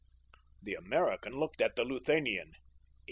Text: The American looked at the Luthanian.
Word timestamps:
The 0.63 0.73
American 0.73 1.33
looked 1.37 1.61
at 1.61 1.75
the 1.75 1.83
Luthanian. 1.85 2.53